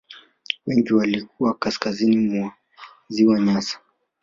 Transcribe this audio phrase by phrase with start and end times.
[0.67, 2.53] Wengi walikuwa kaskazini mwa
[3.09, 3.79] ziwa Nyasa